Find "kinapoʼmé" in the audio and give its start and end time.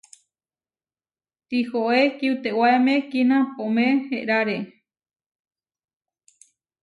3.09-3.85